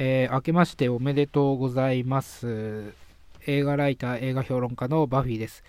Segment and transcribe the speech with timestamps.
[0.00, 2.92] えー、明けましておめでとうございます。
[3.48, 5.64] 映画ライター、映画評論家のバフィーです。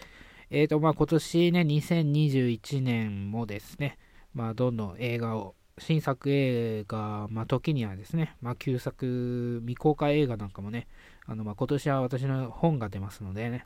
[0.52, 3.98] えっ、ー、と、まあ、今年ね、2021年もですね、
[4.36, 10.86] まあ、どんどん映画を、新作映画、まあ、時にはですね、まあ、旧作、未公開映画なんかもね、
[11.26, 13.66] あの、まあ、今年は私の本が出ますのでね、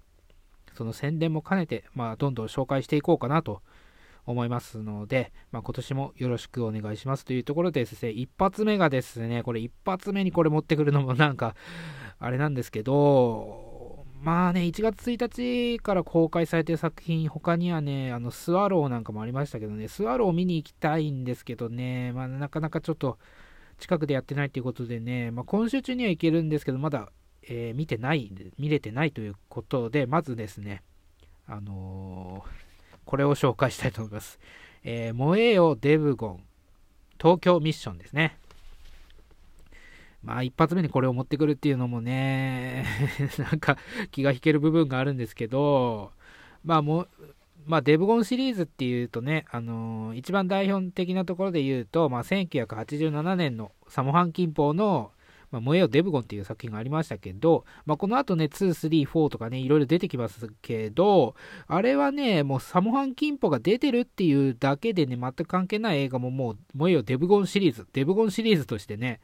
[0.78, 3.62] その宣伝も兼ねて、まあ、どんどん紹介していこうかなと
[4.26, 11.56] 思いますので、まあ、今年もよろしくお願いしますというところでですね、一発目がですね、これ一発目にこれ持ってくるのもなんか、
[12.20, 23.18] あれなんですけど、まあね、1月1日から公開されてる作品、他にはね、あの、スワローなんかもありましたけどね、スワロー見に行きたいんですけどね、まあ、なかなかちょっと
[23.80, 27.12] 近くでやってないということでね、まあ、今週中には行けるんですけど、まだ、
[27.42, 30.84] えー、見てない、見れてないということで、まずですね、
[31.46, 32.63] あのー
[33.06, 34.40] これを紹介したいと思います。
[34.84, 36.44] えー、燃えよデブゴン、
[37.20, 38.38] 東京ミッションですね。
[40.24, 42.86] まあ一発目にこれを持ってくるっていうのもね、
[43.38, 43.78] なんか
[44.12, 46.12] 気が引ける部分があるんですけど、
[46.64, 47.08] まあも、
[47.66, 55.12] まあデブゴンシリーズっていうとね、あのー、一番代表的なところで言うと、まあ1987年のサモハンキンポーの
[55.54, 61.36] まあ、燃えよデブゴンっていう作品がありましたけど、まあ、この後ね、2、3、4とかね、いろいろ出てきますけど、
[61.68, 69.22] あれはね、もうサモハンキンポが出てるっていうだけでね、全く関係ない映画ももう、燃えよデブゴンシリーズ、デブゴンシリーズとしてね、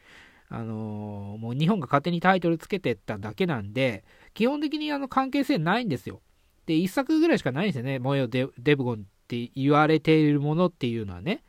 [0.50, 4.06] あのー、もう日本が勝手にタイトルつけてっただけなんで、
[4.36, 6.22] 基本的にあの関係性ないんですよ。
[6.68, 11.44] で、1作ぐらいしかないんですよね、燃えよデブゴンって言われているものっていうのはね。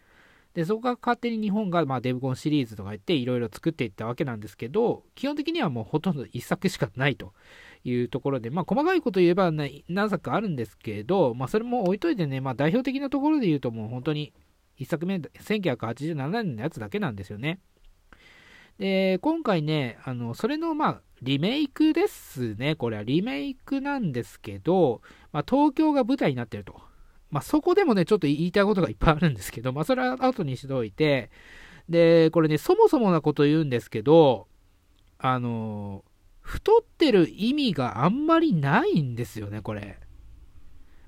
[0.55, 7.33] で、そこが勝手に日本が、まあ、デブコンシリーズとか言っていろいろ作っていったわけなんですけど、基本的にはもうほとんど1作しかないと
[7.85, 14.33] いうところで、まあ、細かいこと言えば何作かあるんですけど、まあ、それも置いといてね、まあ、代表的なところで言うともう本当に
[14.81, 17.61] 1作目、1987年のやつだけなんですよね。
[18.79, 22.77] で、今回ね、あの、それの、まあ、リメイクですね。
[22.77, 26.81] これはリメイクなんですけど、まあ、東京が舞台になってると。
[27.31, 31.31] まあ、そこでもね、ちょっと言いたいことがいっぱいあるんですけど、まあ、それは後にしておいて、
[31.89, 34.49] で、これね、そもそもなこと言うんですけど、
[35.19, 36.05] あの、
[36.41, 39.99] 太ってる意味があんまりないんですよね、これ。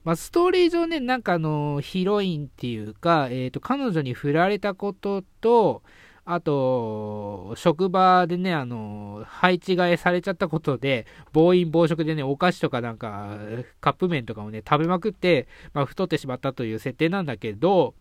[0.04, 5.82] まあ、ストーリー上ね、なんかあの、ヒロインっていうか、えっ、ー、と、彼女に振られたことと、
[6.24, 13.38] あと、職場でね、あの、配置換えされちゃったことで、暴飲暴食でね、お菓子とかなんか、
[13.80, 17.94] カップ麺とかをね、食べまくって、まあ、太ってしまったという設定なんだけど、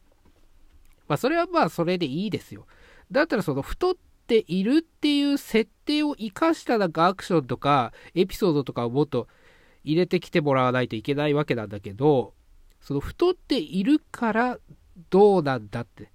[1.07, 2.67] まあ、それはまあ、それでいいですよ。
[3.11, 3.95] だったら、その、太っ
[4.27, 9.27] ているっていう設定を生かしたなんかアクションとか、エピソードとかをもっと
[9.83, 12.35] 入れてきてもらわないといけないわけなんだけど、
[12.81, 14.59] その、太っているから
[15.09, 16.11] どうなんだって。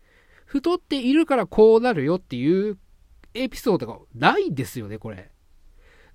[0.56, 2.78] 太っているからこうなるよっていう
[3.34, 5.30] エピソードがないんですよね、これ。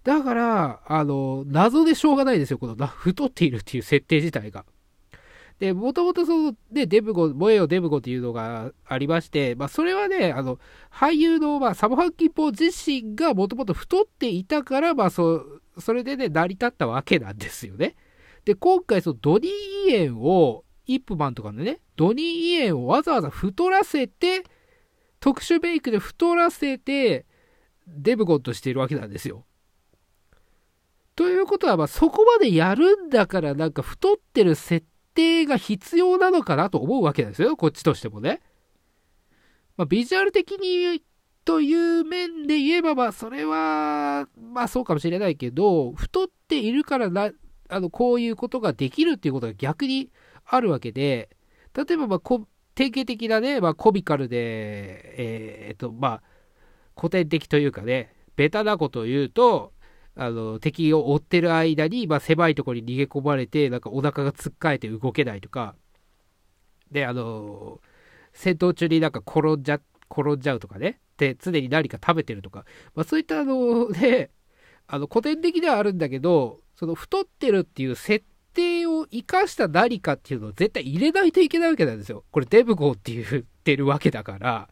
[0.03, 4.65] だから、あの、謎でしょうがないですよ、この太っているっていう設定自体が。
[5.59, 10.57] で、もともとその、ね、デブゴ、燃えよデブゴっていうのがありまして、まあ、それはね、あの、
[10.91, 15.45] 俳優の、まあ、サムハンキポー自身がもともと太っていたから、まあ、そ、
[15.77, 17.95] それでね、成り立ったわけなんですよね。
[18.43, 20.63] で、今回、そのドニー・イエンを、
[20.93, 24.43] イップマンとかのね、ドニー・イエンをわざわざ太らせて、
[25.19, 27.25] 特殊メイクで太らせて、
[27.87, 29.45] デブゴンとしているわけなんですよ。
[31.15, 38.41] ということは、ま、そこまでやるんだから、なんか太ってる設定が必要なのかなと思うわけですよ、こっちとしてもね。
[39.77, 41.03] まあ、ビジュアル的に
[41.43, 47.31] という面で言えば、まあ、それは、まあ、そうかもしれないけど、太っているからな、
[47.69, 50.11] あの、こういうことができるっていうことが逆に
[50.45, 51.29] あるわけで、
[51.75, 52.19] 例えば、まあ、
[52.75, 56.23] 典型的なね、まあ、コミカルで、えー、っと、まあ、
[56.95, 59.73] 古典的というかね、ベタなことを言うと、
[60.15, 65.75] あの、敵を追ってる間に、まあ、狭いところに逃げ込まれて、なんかお腹がつっかえて動けないとか、
[66.91, 67.79] で、あの、
[68.33, 69.79] 戦闘中になんか転んじゃ、
[70.09, 72.65] 転んじゃうとかね、で、常に何か食べてるとか、
[72.95, 74.31] まあ、そういったあの、ね、
[74.87, 82.23] あの、古典的ではあるんだけど、その太ってるっていう設定を生かした何かっていうのを絶対入れないといけないわけなんですよ。
[82.31, 84.69] これデブゴーって言ってるわけだから。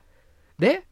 [0.58, 0.86] ね？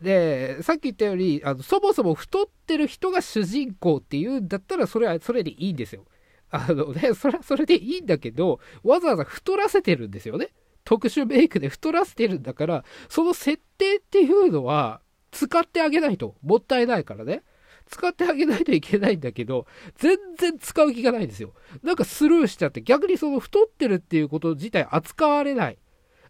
[0.00, 6.04] で、さっき言ったように、あのそもそも太ってる人が主人公っていうんだったら、それはそれでいいんですよ。
[6.50, 10.48] あのね、それはそれでいいんだけど、わざわざ太らせてるんですよね。
[10.84, 17.42] 特殊メイクで太らせてるんだから、その設定っていうのは、使ってあげないともったいないからね。
[17.90, 19.66] 使ってあげないといけないんだけど、
[19.96, 21.52] 全然使う気がないんですよ。
[21.82, 25.78] なんかスルーしちゃって、逆にその太ってるっていうこと自体扱われない。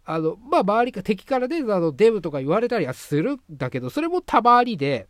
[0.04, 5.06] あの、まあ、周りか敵からね、あの、デブとか言われたりはするんだけど、それもたまにで、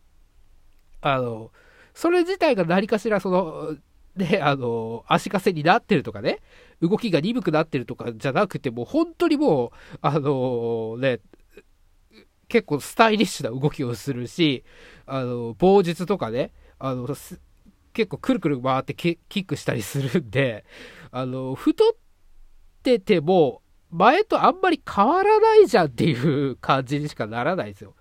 [0.99, 1.51] あの、
[1.93, 3.77] それ自体が何かしらその、
[4.17, 6.39] ね、あの、足かせになってるとかね、
[6.81, 11.21] 動きが鈍くなってるとかじゃなくて、もう本当にもう、あのね、
[12.51, 14.65] 結構スタイリッシュな動きをするし、
[15.05, 20.65] あの、棒術とかね、あの、結構くるくる回ってキックしたりするんで、
[21.11, 21.95] あの、太っ
[22.83, 27.95] てても、前とあんまり変わらないじゃんっていう感じにしかならないですよ。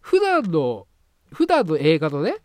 [0.00, 0.86] 普段の、
[1.32, 2.36] 普段の映画のね、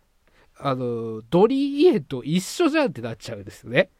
[0.58, 3.90] あの、ドリー・イエンと一緒じゃんってなっちゃうんですよね。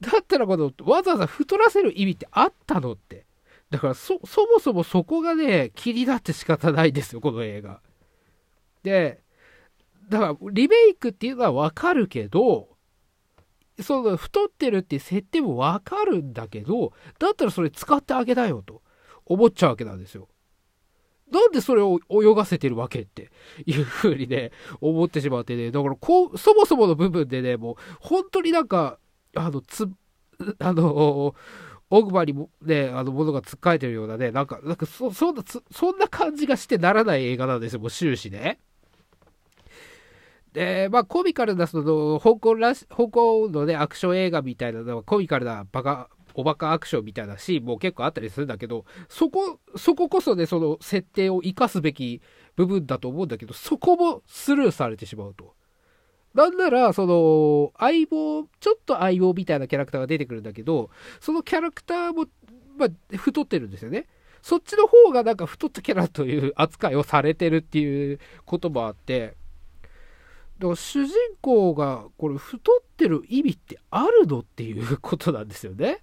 [0.00, 3.23] だったらこの、わざわざ太らせる意味ってあったのって。
[3.74, 7.80] だからそ、そもそもそこがね、気になって仕方ないですよ、この映画。
[8.84, 9.20] で、
[10.08, 12.68] だから、リメイクっていうのはわかるけど、
[13.80, 18.80] その太ってるって設定もわかるんだけど、だったらそれ使ってあげなよと
[19.26, 20.28] 思っちゃうわけなんですよ。
[21.32, 23.32] なんでそれを泳がせてるわけって
[23.66, 29.00] いう風にね、思ってしまってね、だからこう、そもそもの部分でね、もう本当になんか、
[29.34, 29.88] あの、つ、
[30.60, 31.34] あの、
[31.96, 38.58] 奥歯にもね、あの、ものがつっかえてるようなね、なんか、なんかそ、そんな、そんな感じがしてならない映画なんですよ、もう終始ね。
[40.52, 52.22] で、まあ、コミカルな、その、香港らし、香港のね、アクション映画みたいなのは、コミカルなバカ、おバカアクションみたいなシーンも結構あったりするんだけど、そこ、そここそね、その設定を生かすべき
[52.56, 55.54] 部分だと思うんだけど、そこもスルーされてしまうと。
[56.34, 60.90] なんなら、その、相棒、ちょっと相棒みたいなキャラクターが出てくるんだけど、
[61.20, 62.26] そのキャラクターも、
[62.76, 64.08] まあ、太ってるんですよね。
[64.42, 69.36] そっちの方がなんか太ったキャラという扱いをされてるっていうこともあって、
[70.58, 76.02] だから主人公がこれ太ってる意味ってあるのっていうことなんですよね。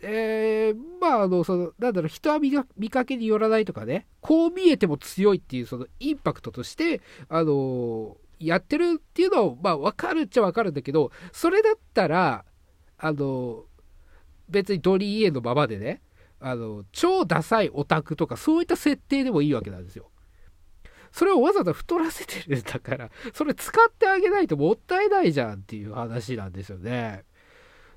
[0.00, 12.44] で、まあ、あの、その、なんだろう、人は見見かけによらないとかね、こう見えても強いっていう、そのインパクトとして、あの、やってるっていうのは、まあ、わかるっちゃわかるんだけど、それだったら、
[12.98, 13.64] あの、
[14.48, 16.02] 別にドリー・イエのままでね、
[16.40, 20.10] あの、超ダサいオタクとか、そういった設定でもいいわけなんですよ。
[21.12, 27.24] それをわざわざ太らせてるんだから、それ使ってあげないともったいないじゃんっていう話なんですよね。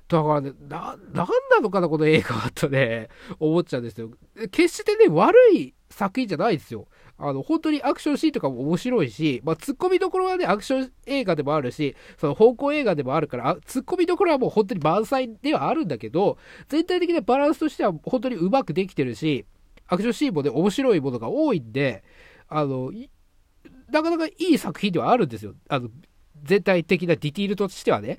[0.08, 3.08] だからね、な、なんなのかな、この映画はとね、
[3.38, 4.10] 思っちゃうんですよ。
[4.50, 6.88] 決してね、悪い作品じゃないですよ。
[7.22, 16.38] あの、本当にアクションシーンとかも面白いし、まあ、ツッコミどころはね、アクション映画でもあるし、その方向映画でもあるから、ツッコミどころはもう本当に満載ではあるんだけど、
[16.68, 19.44] 全体的なバランスとしては本当にうまくできてるし、
[19.86, 22.02] アクションシーンもね、面白いものが多いんで、
[22.48, 22.92] あの、
[23.90, 25.54] なかなかいい作品ではあるんですよ。
[25.68, 25.90] あの、
[26.42, 28.18] 全体的なディティールとしてはね。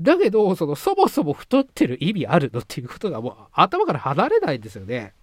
[0.00, 5.14] だけど、その、そもそも太ってる意味あるのっていうことがもう頭から離れないんですよね。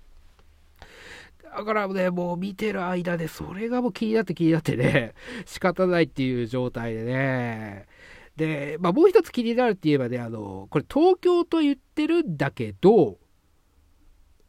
[1.58, 5.16] だからね、もう見てる間で、それがもう気になって気になってね、
[5.48, 7.88] 仕方ないっていう状態でね。
[8.36, 13.18] で、まあもう一つ気になるって言えばね、あの、これ東京と言ってるんだけど、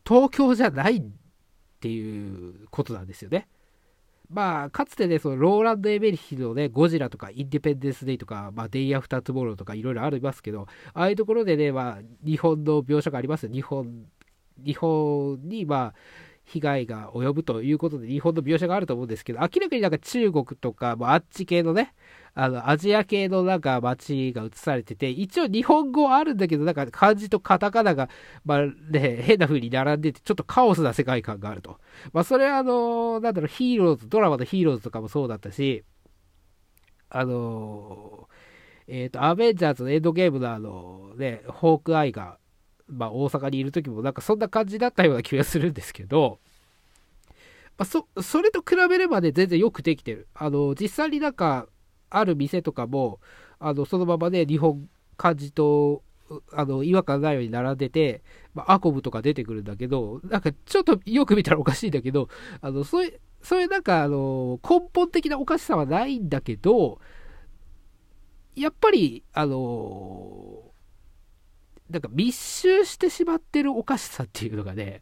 [0.06, 1.02] 東京じゃないっ
[1.80, 3.48] ていうことなんですよね。
[4.28, 13.52] まあ、かつてね、そのローランド・エメリヒのね、ゴジラとかインディペンデンス・デイとか、まあ、デイ・アフター・トゥモローとかいろいろありますけど、ああいうところでね、まあ、日本の描写がありますよ。
[13.52, 14.04] 日本、
[14.58, 15.94] 日本に、まあ、
[16.50, 21.94] 被害が及ぶということで、日本の描写があると思うんですけど、明らかになんか中国とか、まあ、あっち系のね、
[22.34, 28.08] あの、アジア系のなんか街が映されてて、一応日本語あるんだけど、なんか漢字とカタカナが、
[28.46, 31.78] まあね、変な風に並んでて、ちょっとカオスな世界観があると。
[32.14, 35.84] まあ、それはあの、なんだろう、ヒーローズ、ドラマのヒーローズとかもそうだったし、
[37.10, 38.28] あの、
[38.86, 42.38] えっ、ー、と、アベンジャーズのエンドゲームのあの、ね、ホークアイが、
[42.88, 46.38] まあ、大阪にいる時もなんかそんな感じだったような気がするんですけど、
[47.76, 50.26] まあ、そ、それと比べればね、全然よくできてる。
[50.34, 51.68] あの、実際になんか、
[52.10, 53.20] ある店とかも、
[53.60, 56.02] あの、そのままね、日本漢字と、
[56.52, 62.28] あの、違和感ないように並んでて、まあ、アコムとか出てくるんだけど、なんかちょっとよく見たらおかしいんだけど、
[62.60, 67.00] あの、そういう、そういうなんか、あの、根本的なおかしさはないんだけど、
[68.56, 70.67] やっぱり、あの、
[71.90, 75.00] なんか密集してしまってるおかしさっていうのがね、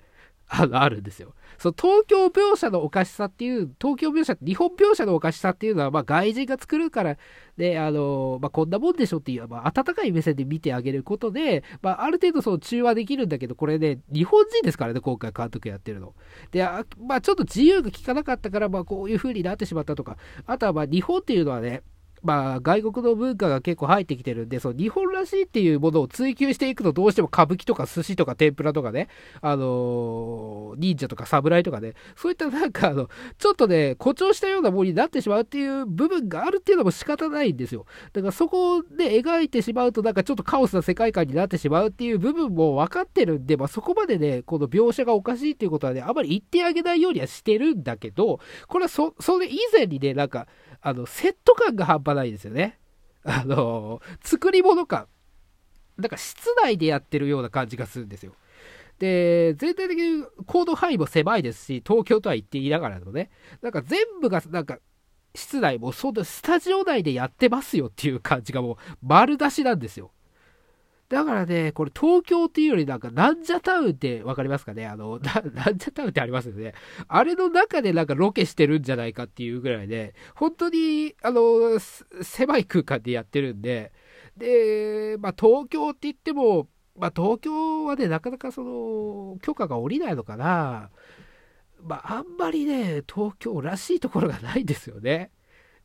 [0.48, 1.34] あの、あるんですよ。
[1.58, 7.16] その東京描写のおかしさっていう、東京描写、日本描写のおかしさっていうのは、まあ外人が作るから、
[7.56, 16.14] ね、あの、まあこんなもんでしょっていう、まあ温かい目線で見てあげることで、まあある程度その中和できるんだけど、これね、日本人ですからね、今回監督やってるの。
[16.52, 20.16] で、あまあちょっと自由が利かなかったから、まあこういう風になってしまったとか、
[20.46, 21.82] あとはまあ日本っていうのはね、
[22.26, 29.08] まあ、外国の文化が結構入ってきてるんで、その日本らしいっていうものを追求していくと、どうしても歌舞伎とか寿司とか天ぷらとかね、
[29.40, 37.86] あのー、忍者とか侍とかね、そういったなんかあの、ちょっとね、誇張したようなものになってしまうっていう部分があるっていうのも仕方ないんですよ。
[38.12, 50.46] だからそこで描いてしまうと、なんかちょっとカオスな世界観になってしまうっていう部分も分かってるんで、まあ、そこまでね、この描写がおかしいっていうことはね、あまり言ってあげないようにはしてるんだけど、これはそ、それ以前にね、なんか、
[50.80, 52.78] あの、セット感が半端ないですよね。
[53.22, 55.06] あの、作り物感。
[55.96, 58.32] なんか室内でやってるような感じがするんですよ。
[58.98, 63.30] で、全体的に行動範囲も狭いですし、東京とは言っていながらのね、
[63.62, 64.78] なんか全部が、なんか、
[65.34, 70.12] 室内もそう、スタジオ内でやってますよっていう感じがもう丸出しなんですよ。
[71.08, 74.86] だからね、これ東京っていうよりなんか、なんじゃタウンってわかりますかね？
[74.86, 76.74] あの、なんじゃタウンってありますよね。
[77.06, 81.78] あれの中でなんかロケしてるんじゃないかっていうぐらいで、本当に、あの、
[82.22, 83.92] 狭い空間でやってるんで、
[84.36, 90.90] で、まあ東京って言っても、まあ東京はね、なかなかその、許可が下りないのかな。
[91.82, 95.30] まああんまりね、東京らしいところがないんですよね。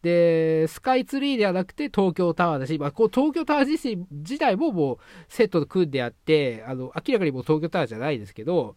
[0.02, 4.98] で、スカイツリーではなくて東京タワーだし、まあ、こう東京タワー自身自体ももう
[5.30, 8.76] セットで組んであって、あの明らかにもう東京タワーじゃないですけど、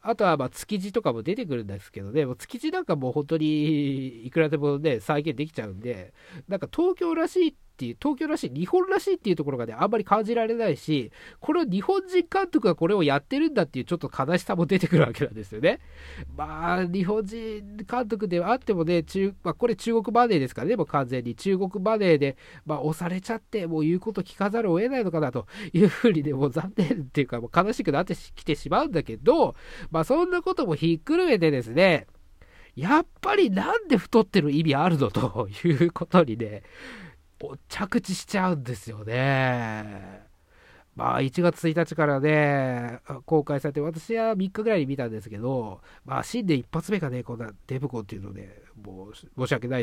[0.00, 6.12] あとはま築地とかも出てくるんですけどね、もう築地なんかもう本当にいくらでもね、再現できちゃうんで、
[6.48, 11.10] なんか東京らしいていう、東京らしい、日本らしいっていうところがね、あんまり感じられないし、
[11.40, 15.80] これを日本人監督がこれをやってるんだっていうちょっと悲しさも出てくるわけなんですよね。
[16.36, 29.56] まあ、日本人監督ではあってもね、中まあ、これ中国マネーですからね、もう完全に中国マネーで、まあ、押されちゃって、もう言うこと聞かざるを得ないのかなというふうにね、もう残念っていうか、もう悲しくなってきてしまうんだけど、
[29.90, 32.06] まあ、そんなこともひっくるめてですね、
[32.74, 36.62] やっぱりなんで太ってる意味あるのということにね、
[37.68, 40.30] 着地しちゃうんですよね。
[40.94, 49.80] まあ、1月1日からね、公開されて、私は3日ぐらいに見たんですけど、まあ、新年一発目がね、こんなデブコンっていうので、もう申し訳ない